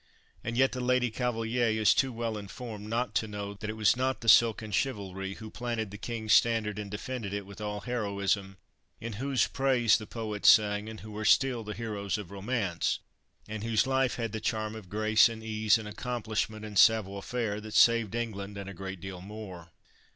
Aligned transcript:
And 0.43 0.57
yet 0.57 0.71
the 0.71 0.79
Lady 0.81 1.11
Cavaliere 1.11 1.77
is 1.79 1.93
too 1.93 2.11
well 2.11 2.35
informed 2.35 2.87
not 2.89 3.13
to 3.13 3.27
know 3.27 3.53
that 3.53 3.69
it 3.69 3.77
was 3.77 3.95
not 3.95 4.21
the 4.21 4.27
silken 4.29 4.71
chivalry 4.71 5.35
who 5.35 5.51
planted 5.51 5.91
the 5.91 5.97
king's 5.99 6.33
standard 6.33 6.79
and 6.79 6.89
defended 6.89 7.33
it 7.35 7.45
with 7.45 7.61
all 7.61 7.81
heroism, 7.81 8.57
in 8.99 9.13
whose 9.21 9.45
praise 9.45 9.97
the 9.99 10.07
poets 10.07 10.49
sang, 10.49 10.87
who 10.97 11.15
are 11.15 11.23
still 11.23 11.63
the 11.63 11.75
heroes 11.75 12.17
of 12.17 12.31
romance, 12.31 12.97
and 13.47 13.63
whose 13.63 13.85
life 13.85 14.15
had 14.15 14.31
the 14.31 14.41
charm 14.41 14.73
of 14.73 14.89
grace 14.89 15.29
and 15.29 15.43
ease 15.43 15.77
and 15.77 15.87
accomplishment 15.87 16.65
and 16.65 16.79
savoir 16.79 17.21
faire, 17.21 17.61
that 17.61 17.75
saved 17.75 18.15
England 18.15 18.57
and 18.57 18.67
a 18.67 18.73
great 18.73 19.01
deal 19.01 19.21
more. 19.21 19.69